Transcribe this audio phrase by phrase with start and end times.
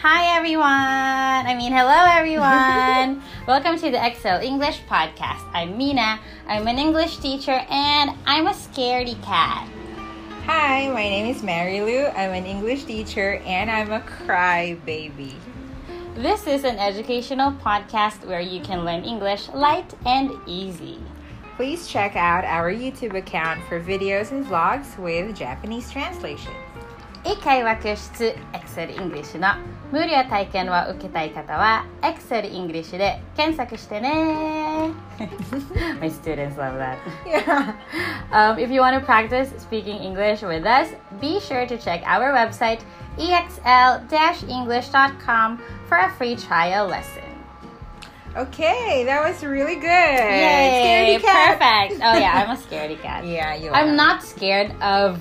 [0.00, 0.62] Hi, everyone.
[0.64, 3.20] I mean, hello, everyone.
[3.48, 5.42] Welcome to the Excel English Podcast.
[5.52, 6.20] I'm Mina.
[6.46, 9.68] I'm an English teacher and I'm a scaredy cat.
[10.46, 12.06] Hi, my name is Mary Lou.
[12.06, 15.34] I'm an English teacher and I'm a crybaby.
[16.14, 21.00] This is an educational podcast where you can learn English light and easy.
[21.56, 26.54] Please check out our YouTube account for videos and vlogs with Japanese translation.
[27.25, 29.47] 英会話教室 Excel English の
[29.93, 34.89] 無料体験を受けたい方は Excel English で検索してね
[36.01, 37.75] My students love that Yeah.
[38.31, 40.89] um, If you want to practice speaking English with us
[41.21, 42.79] be sure to check our website
[43.17, 47.23] exl-english.com for a free trial lesson
[48.38, 49.82] Okay, that was really good.
[49.82, 51.18] Yay!
[51.20, 51.58] Scaredy cat.
[51.58, 52.00] Perfect.
[52.04, 53.26] Oh yeah, I'm a scaredy cat.
[53.26, 53.74] Yeah, you Are.
[53.74, 55.20] I'm not scared of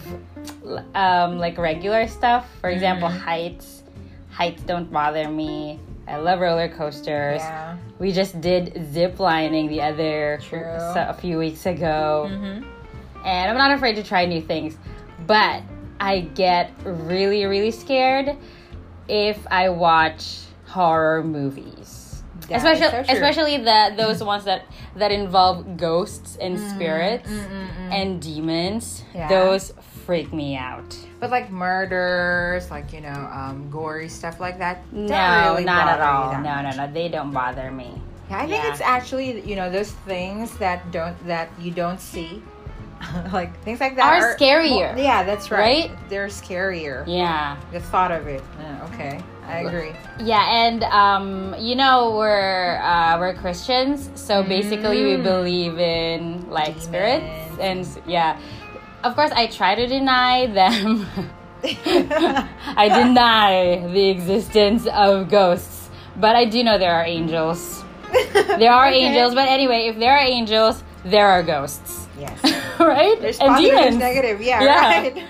[0.93, 2.47] um, like regular stuff.
[2.61, 3.19] For example, Mm-hmm.
[3.19, 3.83] heights.
[4.31, 5.79] Heights don't bother me.
[6.07, 7.41] I love roller coasters.
[7.41, 7.77] Yeah.
[7.99, 10.61] We just did zip lining the other True.
[10.63, 12.63] a few weeks ago, Mm-hmm.
[13.25, 14.77] and I'm not afraid to try new things.
[15.25, 15.63] But
[15.99, 18.37] I get really, really scared
[19.09, 20.37] if I watch
[20.67, 21.96] horror movies.
[22.49, 27.29] That especially, so especially the those ones that that involve ghosts and spirits
[27.91, 29.03] and demons.
[29.11, 29.27] Mm, Yeah.
[29.29, 29.73] Those
[30.05, 30.95] freak me out.
[31.19, 34.81] But like murders, like you know, um, gory stuff like that.
[34.93, 36.31] No, really not at all.
[36.41, 36.91] No, no, no.
[36.93, 38.01] They don't bother me.
[38.29, 38.71] Yeah, I think Yeah.
[38.71, 42.41] it's actually you know those things that don't that you don't see,
[43.33, 44.95] like things like that Are scarier.
[44.95, 45.89] Well, yeah, that's right.
[45.89, 46.09] Right?
[46.09, 47.03] They're scarier.
[47.07, 47.57] Yeah.
[47.71, 48.43] The thought of it.
[48.59, 49.93] Yeah, okay, I agree.
[50.19, 55.23] Yeah, and um, you know we're uh, we're Christians, so basically we Mm.
[55.23, 58.37] believe in like spirits and yeah.
[59.03, 61.05] Of course, I try to deny them.
[61.63, 67.83] I deny the existence of ghosts, but I do know there are angels.
[68.57, 69.03] There are Okay.
[69.05, 72.39] angels, but anyway, if there are angels, there are ghosts, Yes.
[72.79, 73.19] right?
[73.21, 73.97] There's and positive, demons.
[73.99, 74.41] there's negative.
[74.41, 75.01] Yeah, Yeah.
[75.01, 75.23] right.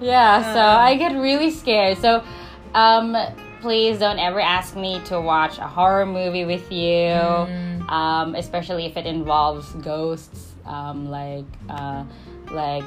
[0.00, 0.78] Yeah, so Uh.
[0.88, 1.98] I get really scared.
[1.98, 2.22] So,
[2.74, 3.16] um,
[3.60, 7.88] please don't ever ask me to watch a horror movie with you, Mm.
[7.90, 12.04] um, especially if it involves ghosts, um, like, uh,
[12.50, 12.84] like,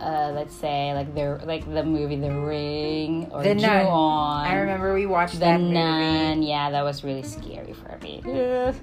[0.00, 3.84] uh, let's say, like the like the movie The Ring or The Nun.
[3.84, 4.46] Ju-on.
[4.46, 5.72] I remember we watched The that movie.
[5.74, 6.42] Nun.
[6.42, 8.20] Yeah, that was really scary for me.
[8.26, 8.74] Ugh.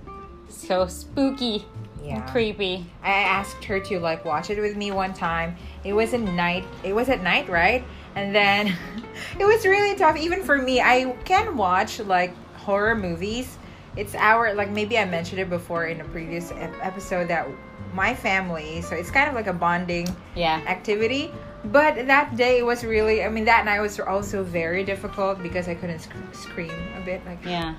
[0.50, 1.66] So spooky,
[2.04, 2.22] Yeah.
[2.32, 2.86] creepy.
[3.04, 5.56] I asked her to like watch it with me one time.
[5.84, 6.64] It was at night.
[6.84, 7.84] It was at night, right?
[8.16, 8.68] And then
[9.40, 10.82] it was really tough even for me.
[10.82, 13.58] I can watch like horror movies.
[13.98, 16.52] It's our like maybe I mentioned it before in a previous
[16.82, 17.48] episode that
[17.94, 20.62] my family, so it's kind of like a bonding Yeah.
[20.68, 21.32] activity.
[21.66, 25.68] But that day it was really I mean that night was also very difficult because
[25.68, 27.76] I couldn't sc- scream a bit like Yeah.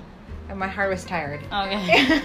[0.49, 1.41] and my heart was tired.
[1.51, 2.05] Okay.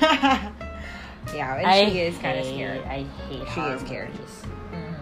[1.35, 2.83] yeah, and I she is kind of scared.
[2.85, 4.11] I hate She is scared.
[4.13, 4.43] movies.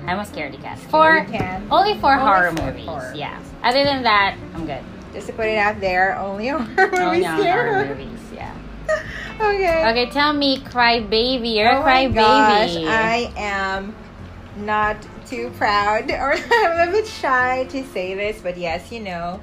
[0.06, 0.78] I'm a scaredy cat.
[0.78, 1.66] For can.
[1.70, 2.86] only for Only horror movies.
[2.86, 3.42] horror yeah.
[3.62, 4.82] Other than that, I'm good.
[5.12, 8.20] Just to put it out there, only horror movies on scare horror movies.
[8.34, 8.54] Yeah.
[9.38, 9.90] Okay.
[9.90, 11.50] Okay, tell me, cry baby.
[11.50, 12.88] You're oh a cry my gosh, baby.
[12.88, 13.94] I am
[14.56, 14.96] not
[15.26, 19.40] too proud or I'm a bit shy to say this, but yes, you know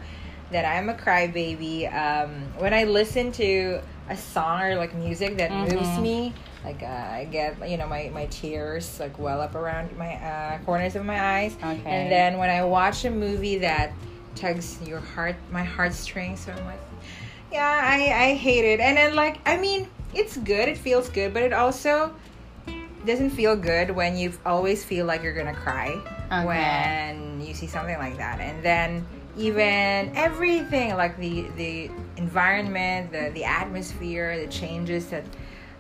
[0.50, 1.94] that I'm a crybaby.
[1.94, 6.02] Um, when I listen to a song or like music that moves Mhm.
[6.02, 6.34] me,
[6.64, 10.58] like uh, I get you know my my tears like well up around my uh,
[10.66, 11.56] corners of my eyes.
[11.56, 11.82] Okay.
[11.86, 13.92] And then when I watch a movie that
[14.36, 16.82] tugs your heart, my heartstrings, so I'm like,
[17.52, 18.80] yeah, I I hate it.
[18.80, 22.14] And then like I mean, it's good, it feels good, but it also
[23.06, 25.92] doesn't feel good when you always feel like you're gonna cry
[26.32, 26.46] Okay.
[26.48, 29.06] when you see something like that, and then
[29.38, 35.24] even everything like the the environment, the the atmosphere, the changes that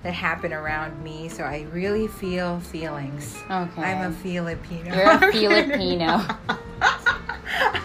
[0.03, 1.29] that happen around me.
[1.29, 3.37] So I really feel feelings.
[3.49, 3.81] Okay.
[3.81, 4.95] I'm a Filipino.
[4.95, 6.21] You're a Filipino.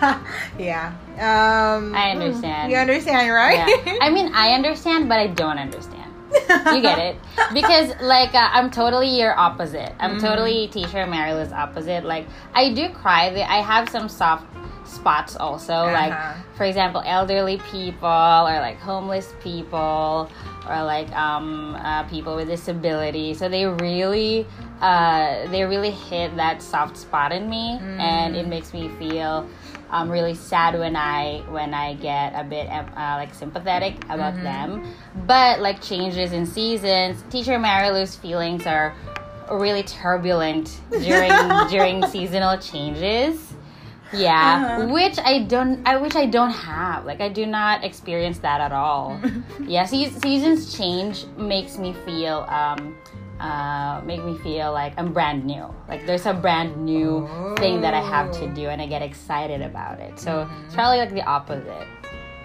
[0.58, 0.94] yeah.
[1.14, 2.72] Um, I understand.
[2.72, 3.68] You understand, right?
[3.86, 3.98] yeah.
[4.00, 5.97] I mean, I understand, but I don't understand.
[6.72, 7.16] You get it?
[7.54, 9.92] Because, like, uh, I'm totally your opposite.
[9.98, 10.26] I'm Mm-hmm.
[10.26, 12.04] totally teacher Marilu's opposite.
[12.04, 13.28] Like, I do cry.
[13.48, 14.44] I have some soft
[14.84, 15.72] spots also.
[15.86, 16.34] Like, Uh-huh.
[16.56, 20.30] for example, elderly people or like homeless people
[20.68, 23.32] or like um, uh, people with disability.
[23.34, 24.46] So they really,
[24.80, 28.38] uh, they really hit that soft spot in me, and Mm.
[28.40, 29.48] it makes me feel
[29.90, 32.84] um, really sad when I when I get a bit uh,
[33.16, 34.44] like sympathetic about Mm-hmm.
[34.44, 34.94] them.
[35.26, 38.94] But like changes in seasons, Teacher Marilu's feelings are
[39.50, 41.32] really turbulent during
[41.70, 43.54] during seasonal changes.
[44.10, 44.86] Yeah, Uh-huh.
[44.88, 47.04] which I don't, I which I don't have.
[47.04, 49.20] Like I do not experience that at all.
[49.66, 52.96] yeah, se- seasons change makes me feel, um,
[53.40, 55.72] uh, make me feel like I'm brand new.
[55.88, 58.48] Like there's a brand new thing that I have to Oh.
[58.54, 60.18] do, and I get excited about it.
[60.18, 60.64] So Mm-hmm.
[60.66, 61.86] it's probably like the opposite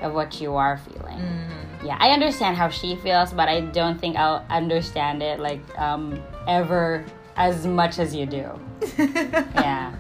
[0.02, 1.18] of what you are feeling.
[1.20, 1.86] Mm-hmm.
[1.88, 6.22] Yeah, I understand how she feels, but I don't think I'll understand it like um,
[6.48, 7.04] ever
[7.36, 8.48] as much as you do.
[9.56, 9.94] Yeah.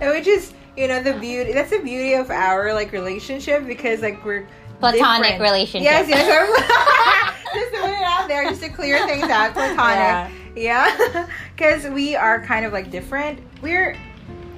[0.00, 4.00] and which is you know the beauty that's the beauty of our like relationship because
[4.02, 4.46] like we're
[4.80, 5.40] Platonic different.
[5.42, 5.84] relationship.
[5.84, 6.24] yes yes
[7.54, 12.14] just to put it out there just to clear things out platonic yeah because we
[12.16, 13.96] are kind of like different we're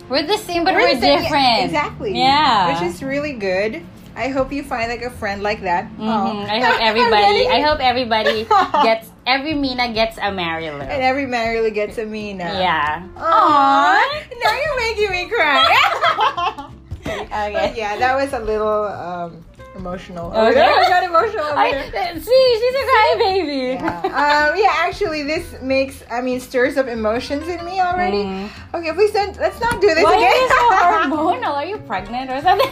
[0.09, 1.65] We're the same, but we're, same- different.
[1.65, 2.73] exactly Yeah.
[2.73, 3.83] which is Marilu good
[4.17, 6.09] i hope you find like a friend like that Mhm.
[6.09, 6.41] Oh.
[6.49, 7.47] I hope everybody.
[7.47, 8.45] I hope everybody
[8.83, 10.81] gets every Mina gets a Marilu.
[10.83, 12.45] and every really gets a Mina.
[12.59, 13.07] yeah.
[13.15, 14.01] Aww.
[14.43, 16.71] Now you're making me cry.
[17.09, 17.53] Okay.
[17.53, 19.45] But yeah, that was a little um,
[19.79, 20.27] emotional.
[20.33, 20.61] Okay.
[20.61, 21.45] I got emotional.
[21.45, 23.75] over I, see, she's a crybaby.
[23.75, 24.03] Yeah.
[24.05, 28.25] um, yeah, actually, this makes, I mean, stirs up emotions in me already.
[28.25, 28.51] Mm.
[28.75, 30.33] Okay, please don't, let's not do this Why again.
[30.33, 31.55] are you so hormonal?
[31.55, 32.69] Are you pregnant or something?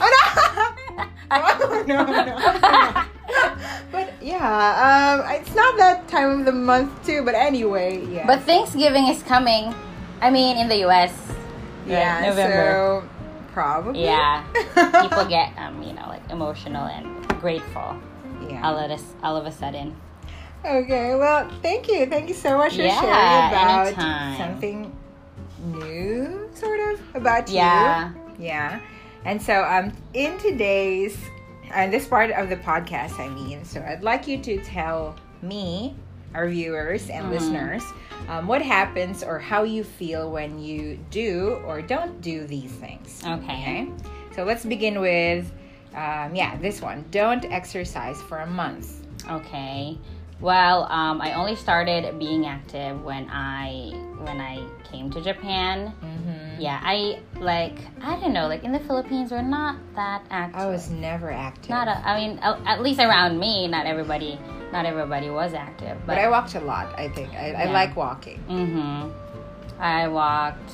[1.31, 3.05] Oh, no, no, no.
[3.93, 7.23] but yeah, um, it's not that time of the month too.
[7.25, 8.27] But anyway, yeah.
[8.27, 9.75] But Thanksgiving is coming.
[10.21, 11.13] I mean, in the U.S.
[11.87, 13.03] yeah, November.
[13.03, 13.16] so
[13.57, 14.05] probably.
[14.05, 14.45] Yeah,
[15.03, 17.07] people get um, you know, like emotional and
[17.41, 17.97] grateful
[18.51, 18.61] yeah.
[18.63, 19.97] all of a, all of a sudden.
[20.63, 22.05] Okay, well, thank you.
[22.05, 24.37] Thank you so much for Yeah, sharing about anytime.
[24.37, 24.97] something
[25.65, 28.11] new, sort of, about Yeah.
[28.11, 28.45] you.
[28.45, 28.79] Yeah.
[28.79, 28.81] Yeah.
[29.25, 31.17] And so, um, in today's,
[31.75, 35.97] uh, this part of the podcast, I mean, so I'd like you to tell me,
[36.37, 37.31] our viewers and Mhm.
[37.31, 37.83] listeners,
[38.29, 43.23] um, what happens or how you feel when you do or don't do these things.
[43.27, 43.89] Okay.
[44.35, 45.51] So let's begin with,
[45.95, 47.05] um, yeah, this one.
[47.11, 49.07] Don't exercise for a month.
[49.31, 49.99] Okay.
[50.41, 53.91] Well, um, I only started being active when I
[54.21, 55.93] when I came to Japan.
[56.03, 56.61] Mm-hmm.
[56.61, 60.61] Yeah, I like I don't know, like in the Philippines, we're not that active.
[60.61, 61.71] I was never active.
[61.71, 61.89] not.
[61.89, 64.39] A, I mean, a- at least around me, not everybody.
[64.73, 66.99] Not everybody was active, but I walked a lot.
[66.99, 68.43] I think I, I like walking.
[68.49, 69.81] Mm-hmm.
[69.81, 70.73] I walked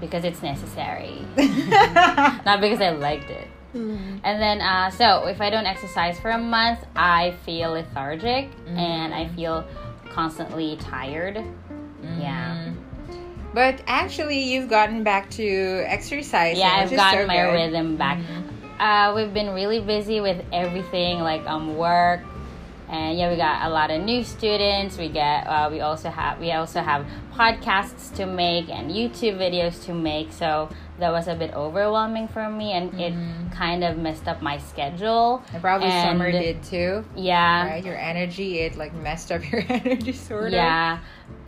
[0.00, 3.46] because it's necessary, not because I liked it.
[3.74, 4.18] Mm-hmm.
[4.24, 8.78] And then, uh, so if I don't exercise for a month, I feel lethargic Mm-hmm.
[8.78, 9.64] and I feel
[10.10, 11.36] constantly tired.
[12.02, 12.54] Yeah.
[12.54, 12.74] Mm-hmm.
[13.54, 16.58] But actually, you've gotten back to exercise.
[16.58, 17.42] Yeah, I've gotten so my good.
[17.42, 17.72] Mm-hmm.
[17.74, 18.18] rhythm back.
[18.78, 22.20] Uh, we've been really busy with everything, like um, work,
[22.88, 24.96] and yeah, we got a lot of new students.
[24.96, 27.04] We get, uh, we also have, we also have
[27.34, 30.32] podcasts to make and YouTube videos to make.
[30.32, 30.68] So
[30.98, 33.14] that was a bit overwhelming for me, and it
[33.52, 35.42] kind of messed up my schedule.
[35.52, 37.04] And probably And- summer did too.
[37.16, 40.52] Yeah, Right, your energy it like messed up your energy sort of.
[40.52, 40.98] Yeah.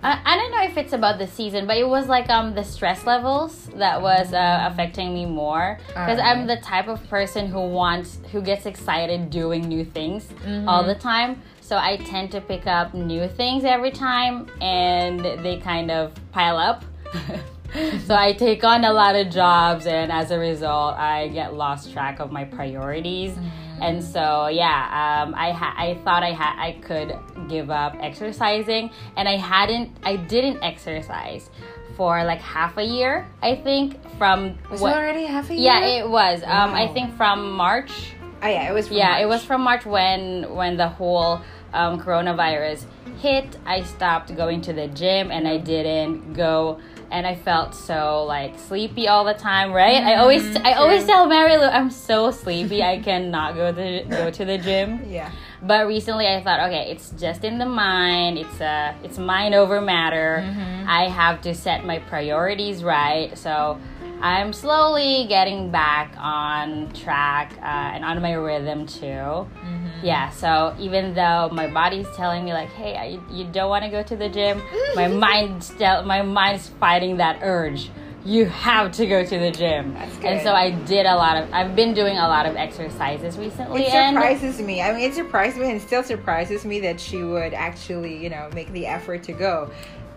[0.02, 2.64] I, I don't know if it's about the season, but it was like um the
[2.64, 7.60] stress levels that was uh, affecting me more because I'm the type of person who
[7.68, 10.28] wants who gets excited doing new things
[10.66, 11.42] all the time.
[11.60, 16.56] So I tend to pick up new things every time, and they kind of pile
[16.56, 16.84] up.
[18.06, 21.92] so I take on a lot of jobs, and as a result, I get lost
[21.92, 23.36] track of my priorities.
[23.80, 27.16] And so, yeah, um, I ha- I thought I had I could
[27.48, 29.96] give up exercising, and I hadn't.
[30.04, 31.48] I didn't exercise
[31.96, 33.26] for like half a year.
[33.42, 35.62] I think from Was what- it already half a year?
[35.64, 36.42] yeah, it was.
[36.44, 38.12] Um, I think from March.
[38.42, 38.88] Oh, yeah, it was.
[38.88, 41.40] From Yeah, it was from March when when the whole
[41.72, 42.84] um, coronavirus
[43.20, 43.56] hit.
[43.66, 46.80] I stopped going to the gym and I didn't go.
[47.10, 50.02] And I felt so like sleepy all the time, right?
[50.02, 54.30] I always I always tell Mary Lou I'm so sleepy I cannot go to go
[54.30, 55.04] to the gym.
[55.08, 55.30] Yeah.
[55.62, 58.38] But recently I thought, okay, it's just in the mind.
[58.38, 60.42] It's uh it's mind over matter.
[60.88, 63.36] I have to set my priorities right.
[63.36, 63.78] So
[64.22, 67.64] I'm slowly getting back on track uh,
[67.94, 69.46] and on my rhythm too.
[70.02, 73.90] Yeah, so even though my body's telling me like, "Hey, I, you don't want to
[73.90, 74.62] go to the gym,"
[74.94, 77.90] my mind still my mind's fighting that urge.
[78.24, 81.50] You have to go to the gym, That's and so I did a lot of.
[81.52, 84.82] I've been doing a lot of exercises recently, It and surprises me.
[84.82, 88.50] I mean, it surprised me and still surprises me that she would actually, you know,
[88.54, 89.70] make the effort to go.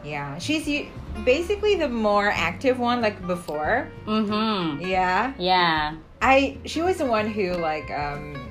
[0.03, 0.88] Yeah, she's
[1.24, 3.89] basically the more active one, like before.
[4.05, 4.81] mm-hmm.
[4.86, 5.95] Yeah, Yeah.
[6.22, 8.42] I she was the one who like um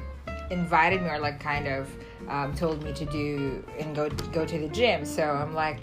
[0.52, 1.90] invited me or like kind of
[2.28, 5.04] um, told me to do and go go to the gym.
[5.04, 5.78] So I'm like,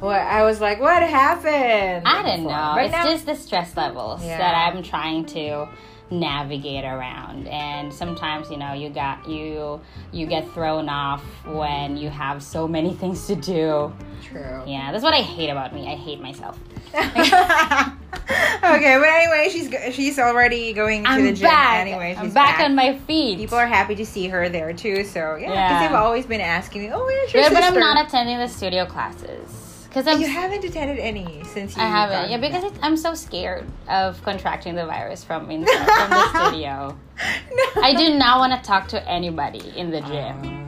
[0.00, 2.06] well, I was like, what happened?
[2.06, 2.72] I don't know.
[2.74, 4.38] But it's now- just the stress levels Yeah.
[4.38, 5.68] that I'm trying to
[6.10, 9.80] navigate around and sometimes you know you got you
[10.12, 14.62] you get thrown off when you have so many things to do true.
[14.66, 16.58] yeah that's what i hate about me i hate myself
[16.94, 21.48] okay, but anyway, she's she's already going to i'm the gym.
[21.48, 24.72] back Anyway, she's i'm back, on my feet People are happy to see her there
[24.72, 25.04] too.
[25.04, 25.88] So yeah, because Yeah.
[25.88, 28.86] they've always been asking me, "Oh, where's your yeah, but i'm not attending the studio
[28.86, 31.82] classes because You haven't attended any since you.
[31.82, 32.30] I haven't.
[32.30, 36.98] Yeah, because it's, I'm so scared of contracting the virus from inside from the studio.
[37.52, 37.82] no.
[37.82, 40.66] I do not want to talk to anybody in the gym.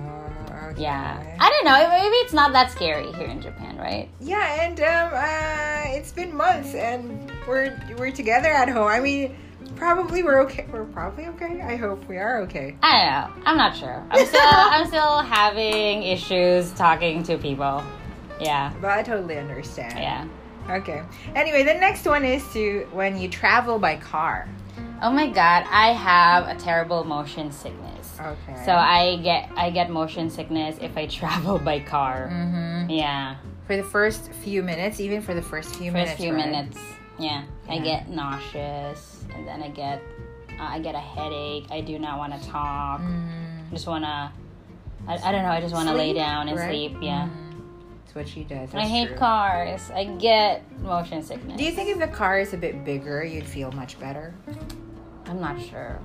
[0.71, 0.83] Okay.
[0.83, 1.89] Yeah, I don't know.
[1.89, 4.09] Maybe it's not that scary here in Japan, right?
[4.21, 8.87] Yeah, and um, uh, it's been months, and we're we're together at home.
[8.87, 9.35] I mean,
[9.77, 10.67] probably we're okay.
[10.71, 11.63] We're probably okay.
[11.63, 12.77] I hope we are okay.
[12.83, 13.43] I don't know.
[13.47, 14.07] I'm not sure.
[14.11, 17.83] I'm still I'm still having issues talking to people.
[18.41, 19.99] Yeah, But I totally understand.
[19.99, 20.27] yeah.
[20.71, 21.03] Okay.
[21.35, 24.49] Anyway, the next one is to when you travel by car.
[25.01, 28.17] Oh my god, I have a terrible motion sickness.
[28.21, 28.65] Okay.
[28.65, 32.29] So I get I get motion sickness if I travel by car.
[32.33, 32.91] Mm-hmm.
[32.91, 33.37] Yeah.
[33.67, 36.21] For the first few minutes, even for the first few first minutes.
[36.21, 36.47] few right?
[36.47, 36.79] minutes
[37.21, 40.01] yeah, i get nauseous and then i get
[40.59, 43.71] uh, i get a headache i do not want to talk Mm.
[43.73, 44.31] just want to
[45.09, 46.69] I, I don't know i just want to lay down and right?
[46.71, 47.48] sleep yeah Mhm.
[48.19, 48.75] That's what she does.
[48.75, 49.17] i hate true.
[49.17, 53.23] cars i get motion sickness Do you think if the car is a bit bigger,
[53.25, 54.35] you'd feel much better?
[55.27, 56.01] i'm not sure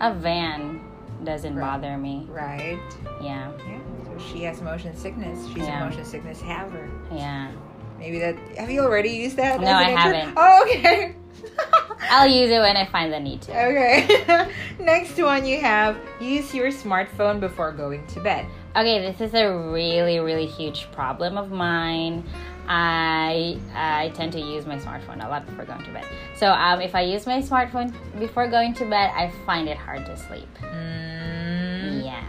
[0.00, 0.80] a van
[1.22, 1.64] doesn't Right.
[1.66, 2.78] bother me Right.
[3.22, 3.78] yeah Yeah.
[4.06, 5.46] So she has motion sickness.
[5.48, 5.82] She's Yeah.
[5.82, 6.88] a motion sickness haver.
[7.12, 7.50] yeah
[7.98, 8.36] Maybe that.
[8.58, 9.60] Have you already used that?
[9.60, 10.34] No, I haven't.
[10.36, 11.14] Oh, okay.
[12.10, 14.50] i'll use it when i find the need to Okay.
[14.80, 18.46] Next one you have use your smartphone before going to bed.
[18.76, 22.24] Okay, this is a really, really huge problem of mine.
[22.66, 26.06] I I tend to use my smartphone a lot before going to bed.
[26.36, 30.04] So um, if I use my smartphone before going to bed, I find it hard
[30.06, 30.48] to sleep.
[30.60, 32.04] Mm.
[32.04, 32.24] Yeah.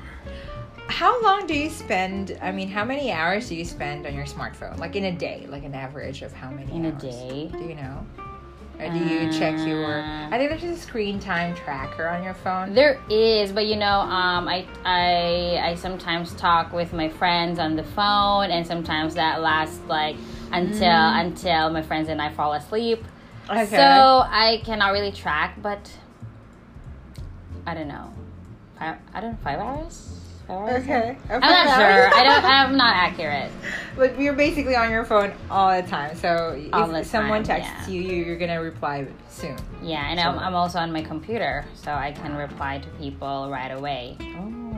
[0.87, 2.37] How long do you spend?
[2.41, 4.77] I mean, how many hours do you spend on your smartphone?
[4.77, 7.49] Like in a day, like an average of how many In a day?
[7.51, 8.05] Do you know?
[8.79, 9.99] Or do you check your?
[9.99, 12.73] Uh, I think there's a screen time tracker on your phone.
[12.73, 17.75] There is, but you know, um, I I I sometimes talk with my friends on
[17.75, 20.17] the phone, and sometimes that lasts like
[20.51, 23.03] until until my friends and I fall asleep.
[23.49, 23.65] Okay.
[23.65, 25.89] So I cannot really track, but
[27.65, 28.11] I don't know.
[28.79, 30.19] I don't know, five hours.
[30.49, 31.17] Okay.
[31.29, 32.13] I'm not sure.
[32.13, 32.45] I don't.
[32.45, 33.51] I'm not accurate.
[33.95, 36.17] But you're basically on your phone all the time.
[36.17, 37.93] So if All the someone time, texts yeah.
[37.93, 39.55] you, you, you're gonna reply soon.
[39.81, 43.71] Yeah, and I'm, I'm also on my computer, so I can reply to people right
[43.71, 44.17] away.
[44.19, 44.25] Oh.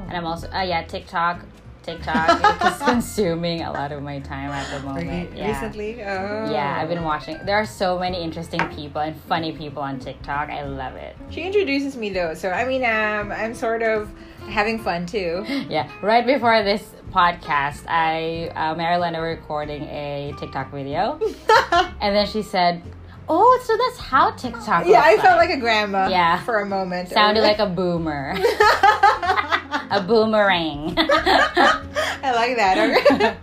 [0.07, 1.39] And I'm also, uh, yeah, TikTok.
[1.81, 5.35] TikTok is consuming a lot of my time at the moment.
[5.35, 5.47] Yeah.
[5.47, 6.03] Recently?
[6.03, 6.51] Oh.
[6.51, 7.39] Yeah, I've been watching.
[7.43, 10.49] There are so many interesting people and funny people on TikTok.
[10.49, 11.15] I love it.
[11.31, 14.11] She introduces me though, so I mean, um, I'm sort of
[14.47, 15.45] having fun too.
[15.69, 21.19] Yeah, right before this podcast, I uh, Marilyn were recording a TikTok video,
[22.01, 22.81] and then she said,
[23.27, 26.07] "Oh, so that's how TikTok." yeah, I felt like a grandma.
[26.07, 26.41] Yeah.
[26.43, 27.09] For a moment.
[27.09, 28.35] sounded like a boomer,
[29.91, 30.95] a boomerang.
[30.97, 32.77] I like that.
[32.77, 33.37] Okay.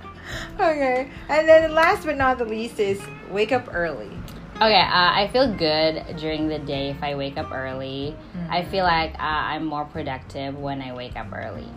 [0.54, 1.10] okay.
[1.28, 4.10] And then last but not the least is wake up early.
[4.56, 8.16] Okay, uh, I feel good during the day if I wake up early.
[8.48, 11.68] I feel like uh, I'm more productive when I wake up early.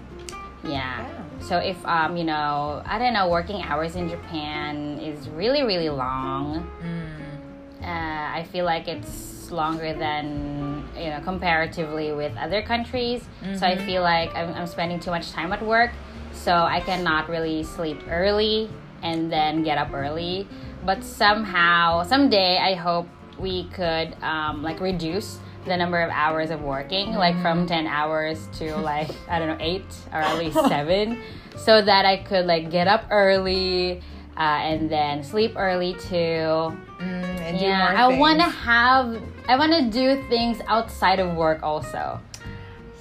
[0.63, 1.07] Yeah.
[1.39, 5.89] So if um you know I don't know working hours in Japan is really really
[5.89, 6.69] long.
[6.83, 7.83] Mm.
[7.83, 13.23] Uh, I feel like it's longer than you know comparatively with other countries.
[13.55, 15.91] So I feel like I'm, I'm spending too much time at work,
[16.33, 18.69] so I cannot really sleep early
[19.03, 20.47] and then get up early.
[20.85, 23.07] But somehow, someday, I hope
[23.37, 28.47] we could um, like reduce the number of hours of working, like from ten hours
[28.59, 31.21] to like I don't know eight or at least seven,
[31.57, 34.01] so that I could like get up early.
[34.37, 36.71] Uh, and then sleep early too.
[37.01, 42.19] Mm, Yeah, I want to have, I want to do things outside of work also.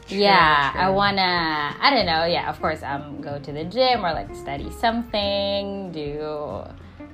[0.08, 3.64] True, yeah, I want to, I don't know, yeah, of course, um, go to the
[3.64, 6.64] gym or like study something, do,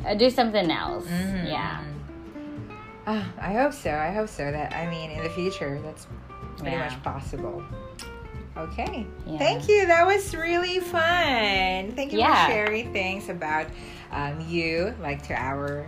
[0.07, 1.07] uh, do something else.
[1.07, 1.81] Mhm, Yeah.
[3.07, 3.91] Ah, I hope so.
[3.93, 4.51] I hope so.
[4.51, 6.07] That I mean, in the future, that's
[6.59, 6.89] pretty Yeah.
[6.89, 7.63] much possible.
[8.57, 9.07] Okay.
[9.27, 9.39] Yeah.
[9.39, 9.87] Thank you.
[9.87, 11.93] That was really fun.
[11.97, 12.47] Thank you Yeah.
[12.47, 13.67] for sharing things about
[14.13, 15.87] um, you, like to our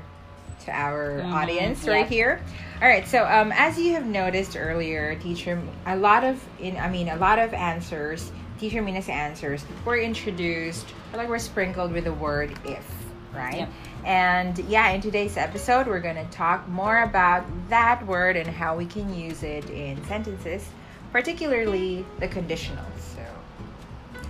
[0.64, 2.40] to our Mhm, audience right here.
[2.80, 3.06] All right.
[3.06, 7.16] So, um, as you have noticed earlier, teacher, a lot of in I mean, a
[7.16, 12.56] lot of answers Teacher Mina's answers were introduced, or like were sprinkled with the word
[12.64, 12.86] if,
[13.34, 13.58] right?
[13.58, 13.70] Yep.
[14.04, 18.76] And yeah, in today's episode, we're going to talk more about that word and how
[18.76, 20.66] we can use it in sentences,
[21.12, 22.98] particularly the conditionals.
[22.98, 23.24] So,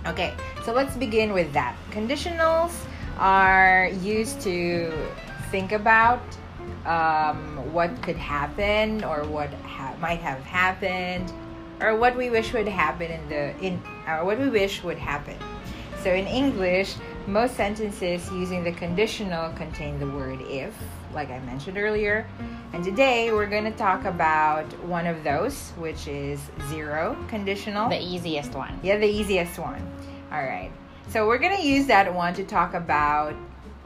[0.07, 0.33] okay,
[0.63, 1.75] so let's begin with that.
[1.91, 2.73] Conditionals
[3.17, 4.91] are used to
[5.51, 6.21] think about
[6.85, 11.31] um, what could happen or what ha- might have happened
[11.81, 15.37] or what we wish would happen in the in or what we wish would happen.
[16.03, 16.95] So in English,
[17.27, 20.73] most sentences using the conditional contain the word if,
[21.13, 22.27] like I mentioned earlier.
[22.73, 26.39] And today we're going to talk about one of those, which is
[26.69, 27.89] zero conditional.
[27.89, 28.79] The easiest one.
[28.83, 29.81] Yeah, the easiest one.
[30.31, 30.71] All right.
[31.09, 33.35] So we're gonna use that one to talk about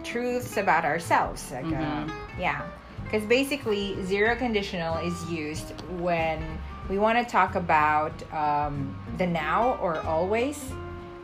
[0.06, 1.52] truths about ourselves.
[1.52, 2.12] Like, uh, Mhm.
[2.40, 2.62] yeah,
[3.04, 6.42] because basically zero conditional is used when
[6.90, 10.72] we want to talk about um, the now or always,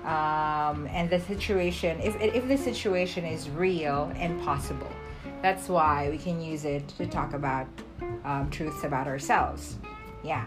[0.06, 2.00] um, and the situation.
[2.00, 4.92] If if the situation is real and possible,
[5.42, 7.68] that's why we can use it to talk about
[8.24, 9.78] um, truths about ourselves.
[10.24, 10.46] Yeah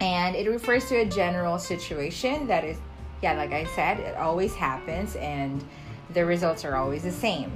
[0.00, 2.76] and it refers to a general situation that is
[3.22, 5.64] yeah like i said it always happens and
[6.12, 7.52] the results are always the same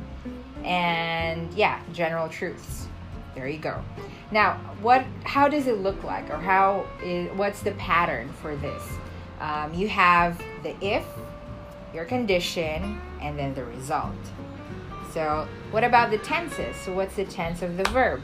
[0.64, 2.88] and yeah general truths
[3.35, 3.82] there you go
[4.30, 8.82] now what how does it look like or how is what's the pattern for this
[9.40, 11.05] um, you have the if
[11.95, 14.15] your condition and then the result
[15.12, 18.21] so what about the tenses so what's the tense of the verb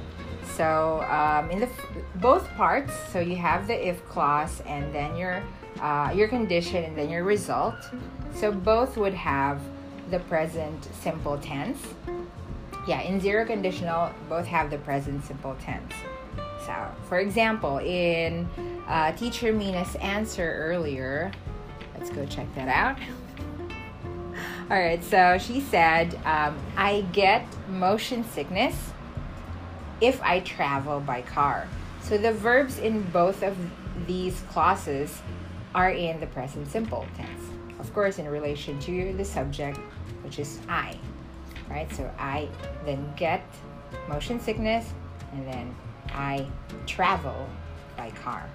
[0.56, 1.68] so um, in the
[2.16, 5.42] both parts, so you have the if clause and then your
[5.80, 7.74] uh, your condition and then your result.
[8.34, 9.60] So both would have
[10.10, 11.82] the present simple tense.
[12.86, 15.92] Yeah, in zero conditional, both have the present simple tense.
[16.66, 16.74] So,
[17.08, 18.48] for example, in
[18.86, 21.32] uh, Teacher Mina's answer earlier,
[22.04, 22.98] let's go check that out.
[24.70, 28.90] All right, so she said, um, I get motion sickness
[30.02, 31.66] if I travel by car.
[32.02, 33.56] So the verbs in both of
[34.06, 35.22] these clauses
[35.74, 37.42] are in the present simple tense.
[37.78, 39.78] Of course, in relation to the subject,
[40.22, 40.98] which is I,
[41.70, 41.90] right?
[41.94, 42.48] So I
[42.84, 43.42] then get
[44.08, 44.92] motion sickness
[45.32, 45.74] and then
[46.10, 46.46] I
[46.86, 47.48] travel
[47.96, 48.46] by car.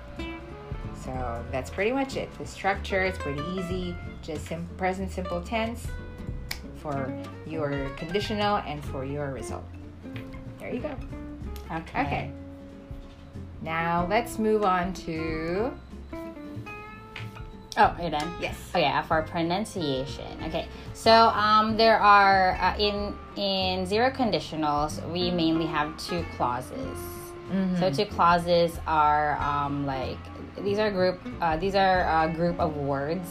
[1.03, 2.29] So that's pretty much it.
[2.37, 5.87] The structure is pretty easy, just sim- present simple tense
[6.77, 7.13] for
[7.47, 9.63] your conditional and for your result.
[10.59, 10.95] There you go.
[11.71, 12.01] Okay.
[12.01, 12.31] Okay.
[13.61, 15.71] Now let's move on to
[17.77, 18.33] Oh, you're done.
[18.41, 18.55] yes.
[18.75, 20.25] Oh yeah, for pronunciation.
[20.47, 26.97] Okay, so um, there are uh, in in zero conditionals we mainly have two clauses.
[27.79, 30.17] So two clauses are um, like
[30.63, 33.27] these are group uh, these are a group of words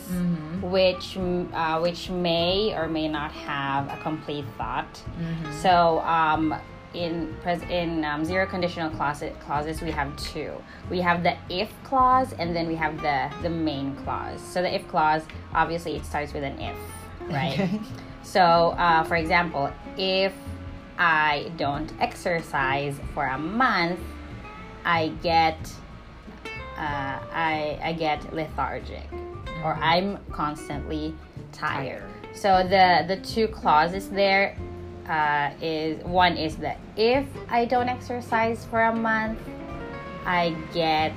[0.62, 4.92] which mm, uh, which may or may not have a complete thought.
[5.62, 6.54] So um,
[6.94, 10.52] in pres- in um, zero conditional clauses clauses we have two.
[10.90, 14.40] We have the if clause and then we have the the main clause.
[14.40, 15.22] So the if clause
[15.54, 16.76] obviously it starts with an if,
[17.30, 17.58] right?
[17.60, 17.80] Okay.
[18.22, 20.32] So uh, for example, if
[20.98, 24.00] I don't exercise for a month,
[24.84, 25.58] I get
[26.76, 29.08] uh, I I get lethargic
[29.64, 31.14] or I'm constantly
[31.52, 32.10] tired.
[32.34, 34.56] So the the two clauses there
[35.08, 39.38] uh, is one is that if I don't exercise for a month,
[40.24, 41.14] I get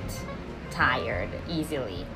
[0.70, 2.06] tired easily.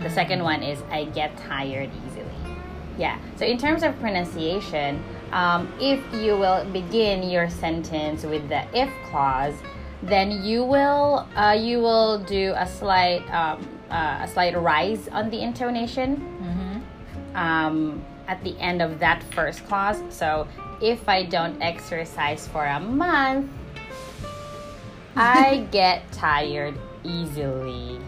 [0.00, 2.58] The second one is I get tired easily.
[2.98, 3.18] Yeah.
[3.36, 8.90] So in terms of pronunciation, um, if you will begin your sentence with the if
[9.10, 9.54] clause,
[10.02, 15.30] then you will uh, you will do a slight um, uh, a slight rise on
[15.30, 16.16] the intonation
[17.34, 20.02] um, at the end of that first clause.
[20.10, 20.46] So
[20.80, 23.50] if I don't exercise for a month,
[25.16, 28.00] I get tired easily.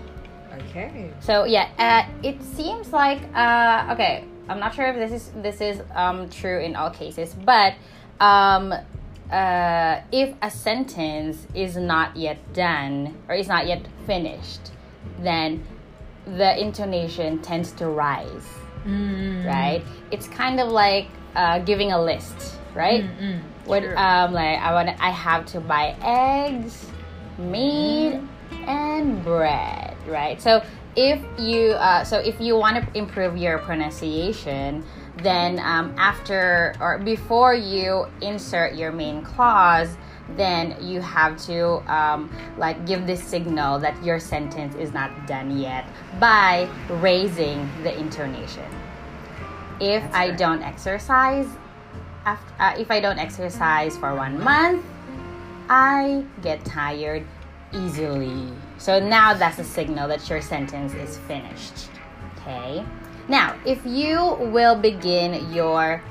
[0.52, 1.10] Okay.
[1.20, 4.24] So yeah, uh, it seems like uh, okay.
[4.48, 7.74] I'm not sure if this is this is um, true in all cases, but
[8.20, 8.74] um,
[9.30, 14.70] uh, if a sentence is not yet done or is not yet finished,
[15.20, 15.64] then
[16.26, 18.46] the intonation tends to rise.
[18.84, 19.46] Mm.
[19.46, 19.82] Right?
[20.10, 23.04] It's kind of like uh, giving a list, right?
[23.04, 23.40] Mm-mm.
[23.64, 23.96] What True.
[23.96, 26.86] um like I want I have to buy eggs,
[27.38, 28.20] meat,
[28.66, 30.40] and bread, right?
[30.40, 30.62] So
[30.96, 34.84] if you uh, so if you want to improve your pronunciation,
[35.18, 39.96] then um, after or before you insert your main clause,
[40.36, 45.58] then you have to um, like give this signal that your sentence is not done
[45.58, 48.64] yet by raising the intonation.
[49.80, 50.38] If That's I right.
[50.38, 51.48] don't exercise,
[52.24, 54.84] after, uh, if I don't exercise for one month,
[55.68, 57.24] I get tired
[57.72, 58.52] easily.
[58.78, 61.88] So now that's a signal that your sentence is finished.
[62.38, 62.84] Okay.
[63.28, 66.02] Now, if you will begin your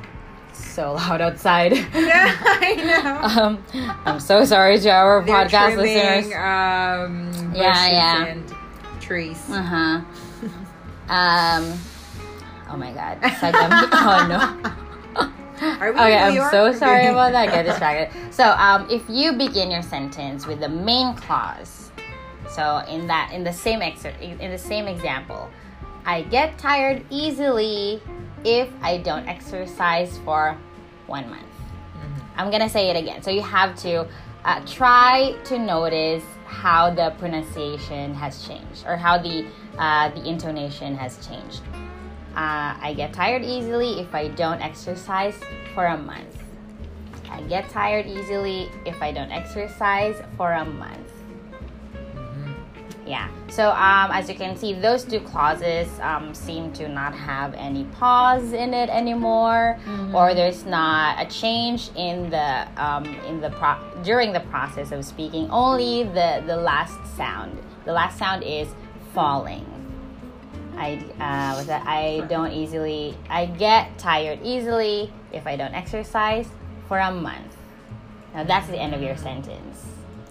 [0.53, 1.71] so loud outside.
[1.93, 3.41] Yeah, I know.
[3.43, 3.63] um,
[4.05, 6.25] I'm so sorry to our They're podcast trimming, listeners.
[6.35, 8.25] Um, Yeah, yeah.
[8.25, 8.53] and
[9.01, 9.39] trees.
[9.49, 10.01] Uh huh.
[11.09, 11.77] Um.
[12.69, 13.19] Oh my God.
[13.21, 14.71] Sagami- oh no.
[15.79, 16.51] Are we Okay, in New I'm York?
[16.51, 17.49] so sorry about that.
[17.49, 18.33] I get distracted.
[18.33, 21.82] So, um, if you begin your sentence with the main clause,
[22.53, 25.49] so in that, in the same exer- in the same example,
[26.05, 28.01] I get tired easily
[28.43, 30.57] if I don't exercise for
[31.07, 31.47] one month.
[32.35, 33.21] I'm gonna say it again.
[33.21, 34.07] So you have to
[34.43, 39.45] uh, try to notice how the pronunciation has changed or how the
[39.77, 41.61] uh, the intonation has changed.
[42.35, 45.39] Uh, I get tired easily if I don't exercise
[45.73, 46.43] for a month.
[47.29, 51.12] I get tired easily if I don't exercise for a month.
[53.13, 53.29] Yeah.
[53.47, 57.83] So um, as you can see, those two clauses um, seem to not have any
[57.99, 59.77] pause in it anymore,
[60.15, 65.05] or there's not a change in the um, in the pro- during the process of
[65.05, 65.47] speaking.
[65.51, 67.55] Only the the last sound.
[67.85, 68.67] The last sound is
[69.13, 69.67] falling.
[70.75, 73.15] I uh, was that I don't easily.
[73.29, 76.47] I get tired easily if I don't exercise
[76.87, 77.55] for a month.
[78.33, 79.85] Now that's the end of your sentence.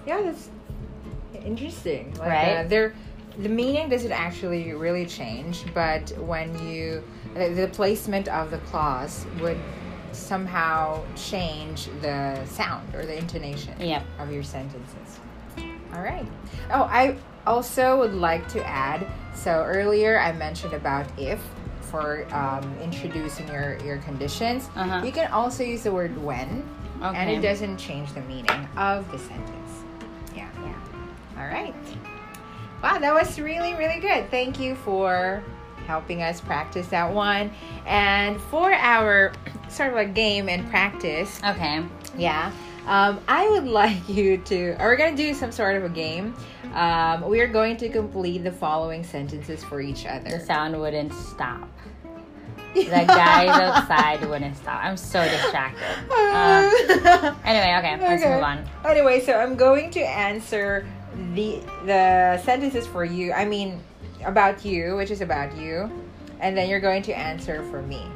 [0.05, 0.51] Yeah, that's
[1.45, 2.13] interesting.
[2.19, 2.57] Like, Right?
[2.59, 2.95] Uh, there,
[3.39, 7.03] the meaning doesn't actually really change, but when you
[7.35, 9.59] the, the placement of the clause would
[10.13, 14.05] somehow change the sound or the intonation Yep.
[14.19, 15.21] of your sentences.
[15.95, 16.27] All right.
[16.71, 19.07] Oh, I also would like to add.
[19.35, 21.41] So earlier I mentioned about if
[21.81, 24.69] for um, introducing your your conditions.
[24.77, 25.05] Uh-huh.
[25.05, 26.67] You can also use the word when,
[27.03, 29.62] and it doesn't change the meaning of the sentence.
[31.53, 31.61] Yeah.
[31.61, 31.67] Yeah.
[31.67, 31.75] All right.
[32.83, 34.31] Wow, that was really, really good.
[34.31, 35.43] Thank you for
[35.87, 37.51] helping us practice that one.
[37.87, 39.33] And for our
[39.69, 41.83] sort of a game and practice, Okay.
[42.17, 42.51] yeah,
[42.87, 45.89] um, I would like you to, or we're going to do some sort of a
[45.89, 46.35] game.
[46.75, 50.31] Um, we are going to complete the following sentences for each other.
[50.31, 51.69] The sound wouldn't stop.
[52.75, 54.83] The guys outside wouldn't stop.
[54.83, 55.85] I'm so distracted.
[56.11, 58.35] Uh, anyway, okay, let's Okay.
[58.35, 58.65] move on.
[58.87, 60.87] Anyway, so I'm going to answer
[61.35, 63.33] the the sentences for you.
[63.33, 63.81] I mean,
[64.25, 65.91] about you, which is about you,
[66.41, 68.07] and then you're going to answer for me.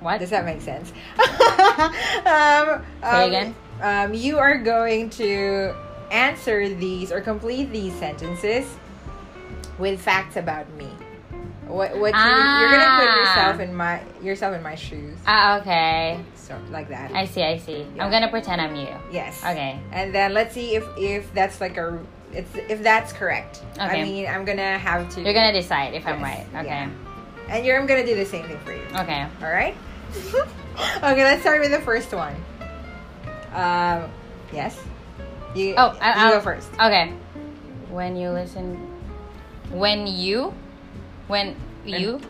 [0.00, 0.18] What?
[0.20, 0.92] Does that make sense?
[1.18, 3.54] um, Say um, again?
[3.82, 5.74] Um, you are going to
[6.10, 8.66] answer these or complete these sentences
[9.78, 10.88] with facts about me.
[11.66, 13.20] What what you, you're gonna put Ah.
[13.20, 16.18] yourself in my yourself in my shoes, Ah, okay.
[16.70, 17.12] Like that.
[17.12, 17.86] I see, I see.
[17.94, 18.04] Yeah.
[18.04, 18.88] I'm gonna pretend I'm you.
[19.12, 19.40] yes.
[19.40, 19.78] Okay.
[19.92, 21.98] And then let's see if if that's like a
[22.32, 23.62] it's if that's correct.
[23.74, 24.00] Okay.
[24.00, 25.22] I mean, I'm gonna have to.
[25.22, 26.46] You're gonna decide if I'm right.
[26.54, 26.66] Okay.
[26.66, 26.90] yeah.
[27.48, 28.82] And you're I'm gonna do the same thing for you.
[28.94, 29.26] Okay.
[29.42, 29.74] All right.
[30.98, 32.34] okay, let's start with the first one.
[33.52, 34.10] Um,
[34.52, 34.78] yes.
[35.54, 35.74] You.
[35.76, 36.68] Oh, I, you I'll, go first.
[36.74, 37.12] Okay.
[37.90, 38.76] When you listen,
[39.70, 40.54] when you,
[41.26, 42.20] when you.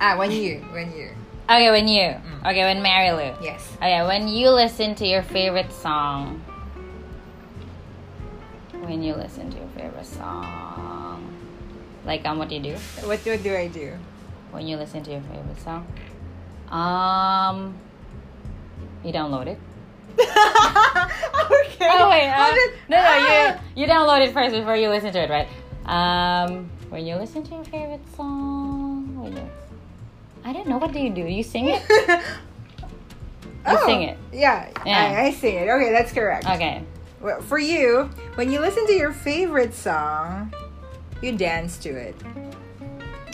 [0.00, 1.10] Ah, when you, when you.
[1.44, 2.00] Okay, when you.
[2.00, 2.40] Mm.
[2.50, 3.34] Okay, when Mary Lou.
[3.44, 3.68] Yes.
[3.76, 6.42] Okay, when you listen to your favorite song.
[8.84, 11.34] When you listen to your favorite song.
[12.04, 12.74] Like um what do you do?
[13.04, 13.92] What what do I do?
[14.52, 15.86] When you listen to your favorite song?
[16.68, 17.74] Um
[19.04, 19.58] you download it?
[20.20, 21.88] okay.
[21.90, 23.60] Oh wait, uh, did- no no Ah.
[23.74, 25.48] you you download it first before you listen to it, right?
[25.86, 28.53] Um when you listen to your favorite song, you
[30.44, 31.22] I don't know, what do you do?
[31.22, 31.82] You sing it?
[33.66, 34.18] You oh, sing it.
[34.20, 35.14] Oh, Yeah, Yeah.
[35.16, 35.70] I, I sing it.
[35.70, 36.46] Okay, that's correct.
[36.46, 36.82] Okay.
[37.22, 40.52] Well, for you, when you listen to your favorite song,
[41.22, 42.14] you dance to it.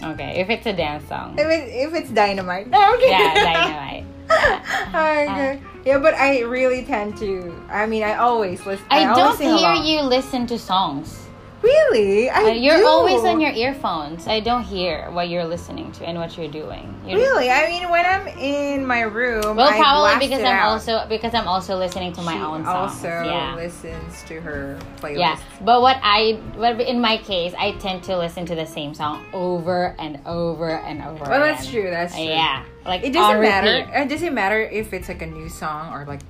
[0.00, 0.40] Okay.
[0.40, 1.36] If it's a dance song.
[1.36, 2.68] If, it, if it's dynamite.
[2.72, 3.10] Okay.
[3.10, 4.04] Yeah, dynamite.
[4.30, 5.26] okay.
[5.26, 5.56] Uh, uh.
[5.84, 7.52] Yeah, but I really tend to.
[7.68, 8.86] I mean, I always listen.
[8.90, 11.26] I, always don't hear you listen to songs.
[11.62, 12.30] Really?
[12.30, 12.86] I Uh, you're do.
[12.86, 14.26] always on your earphones.
[14.26, 16.94] I don't hear what you're listening to and what you're doing.
[17.06, 17.50] You're, Really?
[17.50, 20.68] I mean, when I'm in my room, Well, I probably because it I'm out.
[20.72, 22.92] also because I'm also listening to my She own songs.
[22.94, 23.54] also yeah.
[23.56, 25.18] listens to her playlist.
[25.18, 28.94] Yeah, but what I, but in my case, I tend to listen to the same
[28.94, 31.24] song over and over and over.
[31.28, 31.90] Well, that's true.
[31.90, 32.24] That's true.
[32.24, 33.70] Yeah, like It doesn't matter.
[33.84, 33.94] repeat.
[34.00, 36.20] It doesn't matter if it's like a new song or like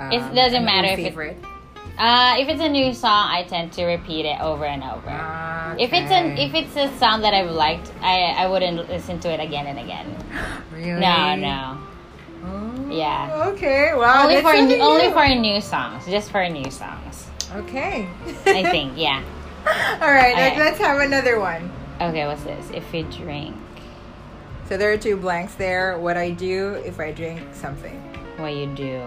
[0.00, 1.36] Um, It doesn't matter if it- favorite.
[2.00, 5.76] Uh, if it's a new song, I tend to repeat it over and over.
[5.78, 9.28] If it's an if it's a song that I've liked, I I wouldn't listen to
[9.28, 10.16] it again and again.
[10.72, 11.78] really No, no.
[12.42, 13.48] Oh, Yeah.
[13.52, 13.92] Okay.
[13.94, 14.22] Wow.
[14.24, 15.12] only for something only new.
[15.12, 17.28] for new songs, just for new songs.
[17.54, 18.08] Okay.
[18.46, 19.22] I think, yeah.
[20.00, 20.56] All right.
[20.56, 21.70] Let's have another one.
[22.00, 22.70] Okay, what's this?
[22.72, 23.54] If you drink,
[24.68, 25.98] So there are two blanks there.
[25.98, 28.00] What I do if I drink something,
[28.38, 29.04] what you do?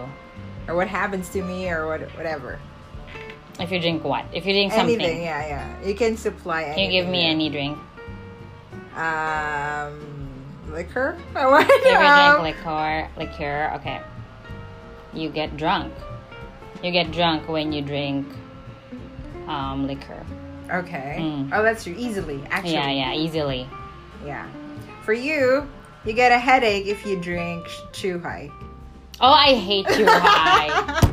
[0.68, 2.60] or what happens to me, or what whatever.
[3.60, 4.26] If you drink what?
[4.34, 5.24] If you drink something, Anything.
[5.24, 5.88] Yeah, yeah.
[5.88, 7.78] You can supply can you give me any drink?
[8.96, 10.00] Um,
[10.70, 11.18] liquor.
[11.34, 11.68] What?
[11.70, 14.02] If you Um, drink liquor, liquor, okay.
[15.14, 15.94] You get drunk.
[16.84, 18.28] You get drunk when you drink
[19.48, 20.26] um, liquor.
[20.72, 21.18] Okay.
[21.20, 21.50] Mm.
[21.54, 21.96] Oh, that's true.
[21.98, 22.74] Easily, actually.
[22.74, 23.70] Yeah, yeah, easily.
[24.26, 24.48] Yeah.
[25.04, 25.68] For you,
[26.06, 28.50] you get a headache if you drink too high.
[29.22, 31.10] Oh, I hate too high.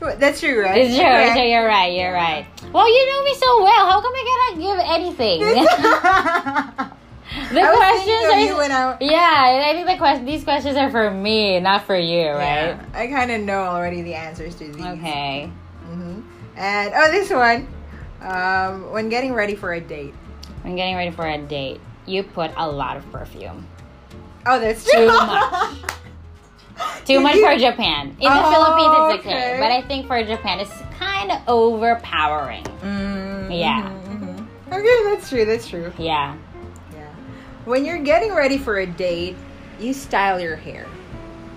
[0.18, 0.78] That's true, right?
[0.78, 1.04] it's true.
[1.04, 1.34] Okay.
[1.34, 1.92] So you're right.
[1.92, 2.46] You're right.
[2.72, 3.86] Well, you know me so well.
[3.86, 5.40] How come I cannot give anything?
[7.52, 8.92] the I questions are.
[8.92, 12.76] I, yeah, I think the quest- these questions are for me, not for you, right?
[12.76, 14.84] Yeah, I kind of know already the answers to these.
[14.84, 15.50] Okay.
[15.84, 16.20] hmm
[16.56, 17.68] And oh, this one.
[18.20, 20.14] Um, when getting ready for a date.
[20.62, 23.66] When getting ready for a date, you put a lot of perfume.
[24.46, 25.00] Oh, that's true.
[25.00, 25.76] Too much.
[27.04, 28.08] Too much for Japan.
[28.20, 29.60] In the Oh, Philippines, it's okay, okay.
[29.60, 32.64] but I think for Japan, it's kind of overpowering.
[32.82, 33.90] Mm, Yeah.
[34.08, 34.72] mhm, mhm.
[34.72, 35.44] Okay, that's true.
[35.44, 35.92] That's true.
[35.98, 36.34] Yeah.
[36.92, 37.00] Yeah.
[37.64, 39.36] When you're getting ready for a date,
[39.80, 40.86] you style your hair.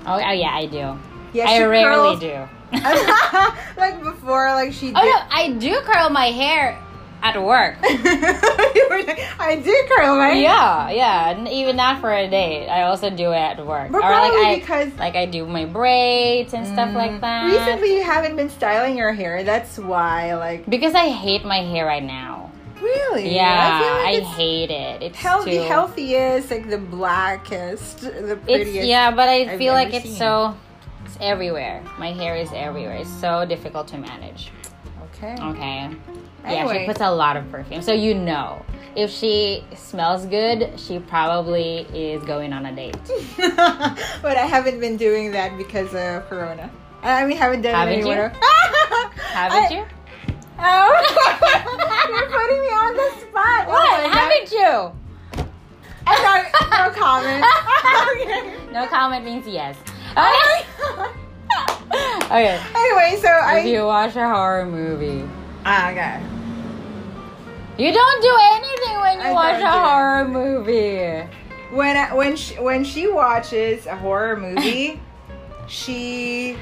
[0.07, 0.97] Oh, oh yeah, I do.
[1.33, 2.47] Yeah, I rarely curls- do.
[3.77, 4.97] like before, like she did.
[4.97, 6.77] Oh no, I do curl my hair
[7.25, 7.75] at work.
[8.95, 10.41] Like, I do curl my hair.
[10.43, 11.33] Yeah, yeah.
[11.37, 12.67] n- Even not for a date.
[12.69, 13.91] I also do it at work.
[13.91, 17.21] But or like probably I because like I do my braids and stuff like Mm,
[17.21, 17.51] that.
[17.51, 19.43] Recently, you haven't been styling your hair.
[19.43, 22.51] That's why, like, because I hate my hair right now.
[22.81, 23.35] really.
[23.35, 25.01] Yeah, I feel I, hate it.
[25.03, 28.77] It's healthy, too healthiest, like the blackest, the prettiest.
[28.77, 30.15] It's yeah, but I I've feel like it's seen.
[30.15, 30.55] so
[31.05, 31.83] it's everywhere.
[31.99, 32.95] My hair is everywhere.
[32.97, 34.51] It's so difficult to manage.
[35.15, 35.35] Okay.
[35.41, 35.95] Okay.
[36.43, 37.81] Yeah, she puts a lot of perfume.
[37.81, 38.63] So you know,
[38.95, 42.97] if she smells good, she probably is going on a date.
[43.37, 46.69] but I haven't been doing that because of Corona.
[47.01, 48.11] I mean, haven't done Haven't it you?
[48.11, 48.29] anymore.
[49.15, 49.85] Haven't you?
[50.57, 53.65] Oh, you're putting me on the spot.
[53.67, 54.05] Oh what?
[54.05, 54.91] Oh Haven't you?
[56.07, 57.45] I thought, no comment.
[58.21, 58.71] okay.
[58.71, 59.77] No comment means yes.
[60.11, 61.21] Okay.
[62.25, 62.59] Okay.
[62.75, 63.59] Anyway, so I.
[63.59, 65.27] If you watch a horror movie,
[65.65, 66.21] Ah, okay.
[67.77, 71.27] you don't do anything when you I watch a horror movie.
[71.75, 75.01] When I, when she, when she watches a horror movie,
[75.67, 76.57] she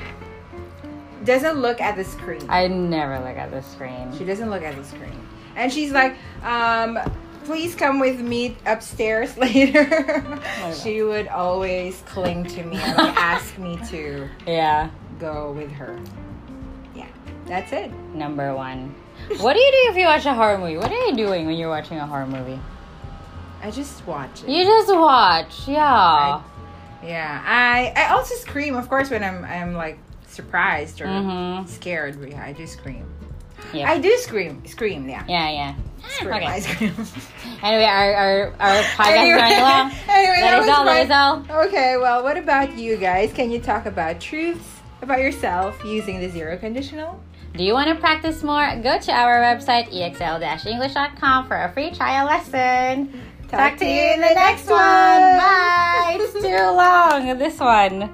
[1.23, 2.41] doesn't look at the screen.
[2.49, 4.11] I never look at the screen.
[4.17, 5.19] She doesn't look at the screen.
[5.55, 6.97] And she's like, um,
[7.45, 10.39] please come with me upstairs later.
[10.81, 14.89] she would always cling to me and ask me to Yeah.
[15.19, 15.99] go with her.
[16.95, 17.07] Yeah,
[17.45, 17.91] that's it.
[18.13, 18.93] Number one.
[19.39, 20.77] What do you do if you watch a horror movie?
[20.77, 22.59] What are you doing when you're watching a horror movie?
[23.61, 24.49] I just watch it.
[24.49, 26.41] You just watch, yeah.
[27.01, 31.67] yeah, I I also scream, of course, when I'm I'm like surprised or Mhm.
[31.69, 32.17] scared.
[32.29, 33.05] Yeah, I do scream.
[33.73, 33.89] Yeah.
[33.89, 35.07] I do scream, scream.
[35.07, 35.75] Yeah, yeah, yeah.
[36.21, 36.45] Okay.
[36.45, 36.93] I scream.
[37.63, 39.91] Anyway, our our, our podcast Anyway- is running long.
[40.09, 40.83] anyway, that is all.
[40.85, 41.49] That fun.
[41.49, 41.65] all.
[41.67, 43.31] Okay, well, what about you guys?
[43.31, 44.67] Can you talk about truths
[45.01, 47.21] about yourself using the zero conditional?
[47.55, 48.65] Do you want to practice more?
[48.81, 53.13] Go to our website exl-english.com for a free trial lesson.
[53.47, 54.79] Talk to you in the next one.
[54.79, 56.17] Bye.
[56.19, 57.37] it's too long.
[57.37, 58.13] This one.